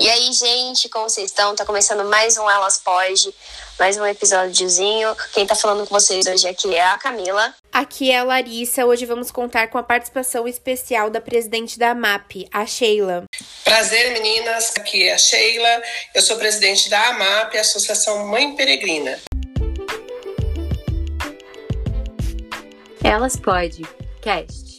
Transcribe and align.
E 0.00 0.08
aí, 0.08 0.32
gente, 0.32 0.88
como 0.88 1.10
vocês 1.10 1.28
estão? 1.28 1.56
Tá 1.56 1.66
começando 1.66 2.08
mais 2.08 2.38
um 2.38 2.48
Elas 2.48 2.78
Pode, 2.78 3.34
mais 3.76 3.96
um 3.96 4.06
episódiozinho. 4.06 5.12
Quem 5.32 5.44
tá 5.44 5.56
falando 5.56 5.84
com 5.88 5.92
vocês 5.92 6.24
hoje 6.24 6.46
aqui 6.46 6.72
é 6.72 6.86
a 6.86 6.96
Camila. 6.96 7.52
Aqui 7.72 8.12
é 8.12 8.18
a 8.18 8.22
Larissa. 8.22 8.86
Hoje 8.86 9.04
vamos 9.04 9.32
contar 9.32 9.66
com 9.66 9.76
a 9.76 9.82
participação 9.82 10.46
especial 10.46 11.10
da 11.10 11.20
presidente 11.20 11.80
da 11.80 11.90
AMAP, 11.90 12.48
a 12.52 12.64
Sheila. 12.64 13.24
Prazer, 13.64 14.12
meninas. 14.12 14.72
Aqui 14.76 15.08
é 15.08 15.14
a 15.14 15.18
Sheila. 15.18 15.82
Eu 16.14 16.22
sou 16.22 16.36
presidente 16.36 16.88
da 16.88 17.08
AMAP, 17.08 17.56
Associação 17.56 18.24
Mãe 18.28 18.54
Peregrina. 18.54 19.18
Elas 23.02 23.34
Pode, 23.34 23.82
cast. 24.22 24.77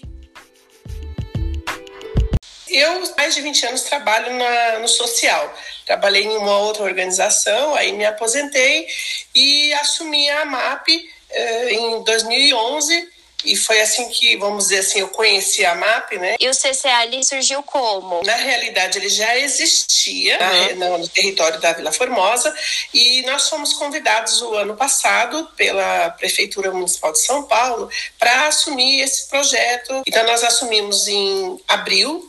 Eu, 2.70 3.04
mais 3.18 3.36
de 3.36 3.42
20 3.42 3.66
anos, 3.68 3.82
trabalho 3.84 4.34
na, 4.34 4.80
no 4.80 4.88
social. 4.88 5.54
Trabalhei 5.86 6.24
em 6.24 6.38
uma 6.38 6.58
outra 6.60 6.84
organização, 6.84 7.76
aí 7.76 7.92
me 7.92 8.06
aposentei 8.06 8.88
e 9.34 9.74
assumi 9.74 10.30
a 10.30 10.46
MAP 10.46 10.88
eh, 11.30 11.74
em 11.74 12.04
2011. 12.04 13.10
E 13.46 13.56
foi 13.56 13.80
assim 13.80 14.10
que, 14.10 14.36
vamos 14.36 14.66
dizer 14.66 14.80
assim, 14.80 15.00
eu 15.00 15.08
conheci 15.08 15.66
a 15.66 15.74
MAP, 15.74 16.18
né? 16.18 16.36
E 16.40 16.50
o 16.50 16.52
CCA 16.52 17.24
surgiu 17.24 17.64
como? 17.64 18.22
Na 18.26 18.36
realidade, 18.36 18.98
ele 18.98 19.08
já 19.08 19.38
existia 19.38 20.38
uhum. 20.42 20.76
no, 20.76 20.98
no 20.98 21.08
território 21.08 21.60
da 21.62 21.72
Vila 21.72 21.92
Formosa 21.92 22.54
e 22.94 23.22
nós 23.22 23.48
fomos 23.48 23.74
convidados 23.74 24.42
o 24.42 24.56
ano 24.56 24.76
passado 24.76 25.50
pela 25.56 26.10
Prefeitura 26.12 26.72
Municipal 26.72 27.14
de 27.14 27.20
São 27.20 27.44
Paulo 27.44 27.90
para 28.18 28.48
assumir 28.48 29.02
esse 29.02 29.30
projeto. 29.30 30.04
Então, 30.06 30.26
nós 30.26 30.44
assumimos 30.44 31.08
em 31.08 31.62
abril 31.66 32.29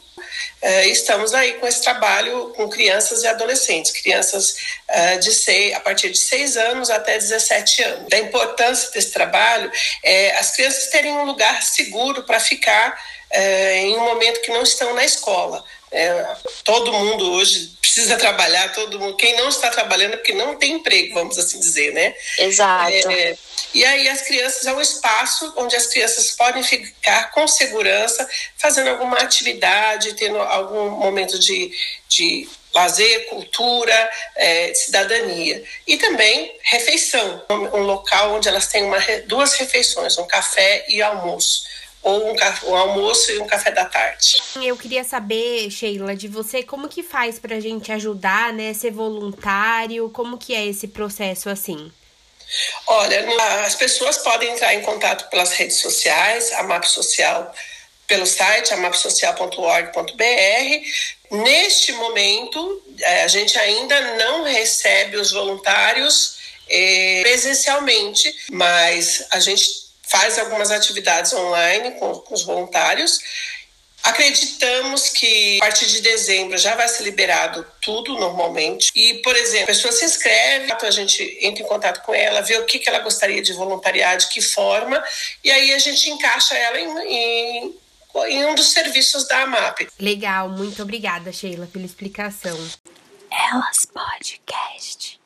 estamos 0.87 1.33
aí 1.35 1.55
com 1.55 1.67
esse 1.67 1.83
trabalho 1.83 2.51
com 2.57 2.69
crianças 2.69 3.23
e 3.23 3.27
adolescentes, 3.27 3.93
crianças 3.93 4.57
uh, 4.89 5.19
de 5.21 5.33
seis, 5.33 5.75
a 5.75 5.80
partir 5.80 6.11
de 6.11 6.19
6 6.19 6.57
anos 6.57 6.91
até 6.91 7.19
17 7.19 7.82
anos. 7.82 8.13
A 8.13 8.19
importância 8.19 8.91
desse 8.91 9.10
trabalho 9.10 9.71
é 10.02 10.37
as 10.37 10.51
crianças 10.51 10.88
terem 10.88 11.13
um 11.13 11.24
lugar 11.24 11.63
seguro 11.63 12.23
para 12.24 12.38
ficar 12.41 12.93
uh, 12.93 13.74
em 13.74 13.97
um 13.97 14.05
momento 14.05 14.41
que 14.41 14.51
não 14.51 14.63
estão 14.63 14.95
na 14.95 15.05
escola. 15.05 15.65
É, 15.93 16.24
todo 16.63 16.93
mundo 16.93 17.32
hoje 17.32 17.73
precisa 17.93 18.16
trabalhar, 18.16 18.73
todo 18.73 19.01
mundo. 19.01 19.16
Quem 19.16 19.37
não 19.37 19.49
está 19.49 19.69
trabalhando 19.69 20.15
é 20.15 20.16
porque 20.16 20.33
não 20.33 20.57
tem 20.57 20.74
emprego, 20.74 21.15
vamos 21.15 21.37
assim 21.38 21.59
dizer, 21.59 21.93
né? 21.93 22.15
Exato. 22.38 23.10
É, 23.10 23.37
e 23.74 23.85
aí 23.85 24.09
as 24.09 24.23
crianças 24.23 24.66
é 24.66 24.73
um 24.73 24.80
espaço 24.80 25.52
onde 25.57 25.74
as 25.74 25.87
crianças 25.87 26.30
podem 26.32 26.63
ficar 26.63 27.30
com 27.32 27.47
segurança, 27.49 28.29
fazendo 28.57 28.91
alguma 28.91 29.19
atividade, 29.19 30.15
tendo 30.15 30.38
algum 30.38 30.91
momento 30.91 31.38
de, 31.38 31.73
de 32.09 32.49
lazer, 32.73 33.27
cultura, 33.29 34.10
é, 34.37 34.73
cidadania. 34.75 35.63
E 35.87 35.97
também 35.97 36.57
refeição, 36.63 37.45
um 37.51 37.82
local 37.82 38.35
onde 38.35 38.49
elas 38.49 38.69
têm 38.69 38.85
uma, 38.85 38.99
duas 39.27 39.54
refeições, 39.54 40.16
um 40.16 40.27
café 40.27 40.85
e 40.88 41.02
almoço 41.02 41.65
ou 42.02 42.32
um, 42.32 42.37
um, 42.65 42.76
almoço 42.76 43.30
e 43.32 43.38
um 43.38 43.46
café 43.46 43.70
da 43.70 43.84
tarde. 43.84 44.43
Eu 44.62 44.76
queria 44.76 45.04
saber, 45.04 45.70
Sheila, 45.70 46.16
de 46.16 46.29
você, 46.29 46.62
como 46.62 46.88
que 46.88 47.02
faz 47.02 47.38
para 47.38 47.57
a 47.57 47.60
gente 47.60 47.92
ajudar, 47.92 48.52
né, 48.52 48.73
ser 48.73 48.90
voluntário, 48.90 50.09
como 50.10 50.38
que 50.38 50.54
é 50.54 50.66
esse 50.66 50.88
processo 50.88 51.48
assim? 51.48 51.92
Olha, 52.87 53.24
as 53.65 53.74
pessoas 53.74 54.18
podem 54.18 54.51
entrar 54.51 54.74
em 54.74 54.82
contato 54.82 55.29
pelas 55.30 55.52
redes 55.52 55.76
sociais, 55.76 56.52
a 56.54 56.62
MAP 56.65 56.84
Social, 56.84 57.54
pelo 58.09 58.26
site 58.26 58.74
amapsocial.org.br. 58.74 60.04
Neste 61.30 61.92
momento, 61.92 62.82
é, 63.01 63.23
a 63.23 63.29
gente 63.29 63.57
ainda 63.57 64.16
não 64.16 64.42
recebe 64.42 65.16
os 65.16 65.31
voluntários 65.31 66.41
eh, 66.69 67.20
presencialmente, 67.22 68.34
mas 68.50 69.25
a 69.31 69.38
gente 69.38 69.90
faz 70.11 70.39
algumas 70.39 70.71
atividades 70.71 71.32
online 71.32 71.93
com, 71.93 72.15
com 72.15 72.34
os 72.34 72.44
voluntários 72.44 73.21
Acreditamos 74.03 75.10
que 75.10 75.59
a 75.59 75.60
partir 75.60 75.87
de 75.87 76.00
dezembro 76.00 76.56
já 76.56 76.75
vai 76.75 76.88
ser 76.88 77.03
liberado 77.03 77.66
tudo 77.82 78.19
normalmente. 78.19 78.91
E, 78.94 79.15
por 79.22 79.37
exemplo, 79.37 79.65
a 79.65 79.66
pessoa 79.66 79.93
se 79.93 80.04
inscreve, 80.04 80.72
a 80.72 80.91
gente 80.91 81.38
entra 81.43 81.62
em 81.62 81.66
contato 81.66 82.03
com 82.03 82.15
ela, 82.15 82.41
vê 82.41 82.56
o 82.56 82.65
que, 82.65 82.78
que 82.78 82.88
ela 82.88 83.00
gostaria 83.00 83.43
de 83.43 83.53
voluntariar, 83.53 84.16
de 84.16 84.28
que 84.28 84.41
forma, 84.41 85.03
e 85.44 85.50
aí 85.50 85.72
a 85.75 85.78
gente 85.78 86.09
encaixa 86.09 86.56
ela 86.56 86.81
em, 86.81 86.99
em, 87.09 87.75
em 88.28 88.44
um 88.47 88.54
dos 88.54 88.72
serviços 88.72 89.28
da 89.28 89.43
AMAP. 89.43 89.88
Legal, 89.99 90.49
muito 90.49 90.82
obrigada, 90.82 91.31
Sheila, 91.31 91.66
pela 91.66 91.84
explicação. 91.84 92.59
Elas 93.31 93.87
Podcast. 93.87 95.19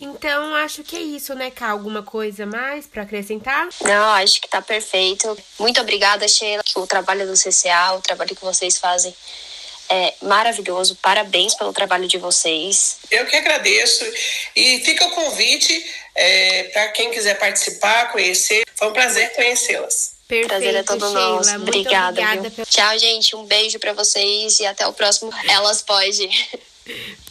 Então, 0.00 0.54
acho 0.54 0.84
que 0.84 0.96
é 0.96 1.00
isso, 1.00 1.34
né, 1.34 1.50
Cá? 1.50 1.70
Alguma 1.70 2.02
coisa 2.02 2.46
mais 2.46 2.86
para 2.86 3.02
acrescentar? 3.02 3.68
Não, 3.82 4.10
acho 4.12 4.40
que 4.40 4.48
tá 4.48 4.62
perfeito. 4.62 5.36
Muito 5.58 5.80
obrigada, 5.80 6.28
Sheila. 6.28 6.62
O 6.76 6.86
trabalho 6.86 7.26
do 7.26 7.34
CCA, 7.34 7.94
o 7.96 8.00
trabalho 8.00 8.34
que 8.34 8.44
vocês 8.44 8.78
fazem 8.78 9.14
é 9.88 10.14
maravilhoso. 10.22 10.96
Parabéns 11.02 11.54
pelo 11.54 11.72
trabalho 11.72 12.06
de 12.06 12.18
vocês. 12.18 12.98
Eu 13.10 13.26
que 13.26 13.36
agradeço. 13.36 14.04
E 14.54 14.80
fica 14.84 15.06
o 15.06 15.10
convite 15.10 15.84
é, 16.14 16.64
para 16.64 16.88
quem 16.88 17.10
quiser 17.10 17.38
participar, 17.38 18.12
conhecer. 18.12 18.62
Foi 18.76 18.88
um 18.88 18.92
prazer 18.92 19.34
conhecê-las. 19.34 20.16
Perfeito, 20.28 20.48
Prazer 20.48 20.74
é 20.74 20.82
todo 20.82 21.06
Sheila. 21.06 21.30
nosso. 21.36 21.56
Obrigada. 21.56 22.20
obrigada 22.20 22.50
pelo... 22.50 22.66
Tchau, 22.66 22.98
gente. 22.98 23.34
Um 23.34 23.46
beijo 23.46 23.78
para 23.78 23.94
vocês 23.94 24.60
e 24.60 24.66
até 24.66 24.86
o 24.86 24.92
próximo 24.92 25.32
Elas 25.48 25.80
Pode. 25.80 26.28